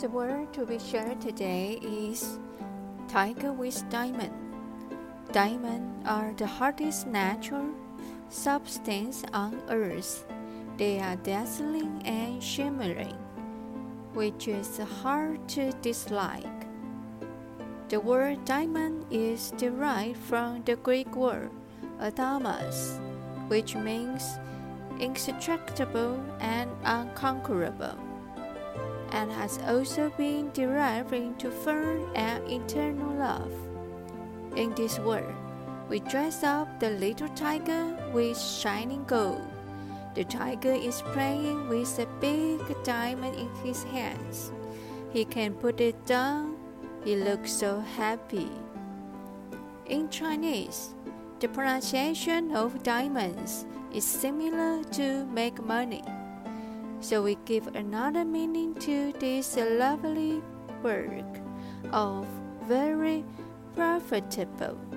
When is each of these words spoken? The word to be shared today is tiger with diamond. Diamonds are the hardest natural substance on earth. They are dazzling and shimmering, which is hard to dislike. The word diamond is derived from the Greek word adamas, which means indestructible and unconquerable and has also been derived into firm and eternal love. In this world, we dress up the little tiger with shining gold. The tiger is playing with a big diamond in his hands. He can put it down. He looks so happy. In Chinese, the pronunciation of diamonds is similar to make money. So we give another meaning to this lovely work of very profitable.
The 0.00 0.08
word 0.08 0.54
to 0.54 0.64
be 0.64 0.78
shared 0.78 1.20
today 1.20 1.78
is 1.82 2.38
tiger 3.06 3.52
with 3.52 3.84
diamond. 3.90 4.32
Diamonds 5.30 6.08
are 6.08 6.32
the 6.32 6.46
hardest 6.46 7.06
natural 7.06 7.68
substance 8.30 9.24
on 9.34 9.60
earth. 9.68 10.24
They 10.78 11.00
are 11.00 11.16
dazzling 11.16 12.00
and 12.06 12.42
shimmering, 12.42 13.12
which 14.14 14.48
is 14.48 14.78
hard 15.02 15.46
to 15.60 15.70
dislike. 15.82 16.64
The 17.90 18.00
word 18.00 18.42
diamond 18.46 19.04
is 19.10 19.52
derived 19.58 20.16
from 20.16 20.62
the 20.64 20.76
Greek 20.76 21.14
word 21.14 21.50
adamas, 22.00 22.96
which 23.48 23.76
means 23.76 24.24
indestructible 24.98 26.24
and 26.40 26.70
unconquerable 26.84 28.09
and 29.12 29.30
has 29.32 29.58
also 29.66 30.10
been 30.16 30.50
derived 30.52 31.12
into 31.12 31.50
firm 31.50 32.10
and 32.14 32.42
eternal 32.50 33.14
love. 33.14 33.52
In 34.56 34.74
this 34.74 34.98
world, 34.98 35.34
we 35.88 36.00
dress 36.00 36.44
up 36.44 36.80
the 36.80 36.90
little 36.90 37.28
tiger 37.30 37.96
with 38.12 38.38
shining 38.38 39.04
gold. 39.04 39.42
The 40.14 40.24
tiger 40.24 40.72
is 40.72 41.02
playing 41.12 41.68
with 41.68 41.98
a 41.98 42.06
big 42.20 42.60
diamond 42.84 43.36
in 43.36 43.50
his 43.62 43.82
hands. 43.84 44.52
He 45.12 45.24
can 45.24 45.54
put 45.54 45.80
it 45.80 46.06
down. 46.06 46.56
He 47.04 47.16
looks 47.16 47.52
so 47.52 47.80
happy. 47.80 48.50
In 49.86 50.08
Chinese, 50.08 50.94
the 51.40 51.48
pronunciation 51.48 52.54
of 52.54 52.82
diamonds 52.82 53.66
is 53.92 54.04
similar 54.04 54.84
to 54.92 55.24
make 55.26 55.62
money. 55.64 56.04
So 57.00 57.22
we 57.22 57.36
give 57.46 57.66
another 57.68 58.24
meaning 58.24 58.74
to 58.80 59.12
this 59.18 59.56
lovely 59.56 60.42
work 60.82 61.40
of 61.92 62.26
very 62.68 63.24
profitable. 63.74 64.89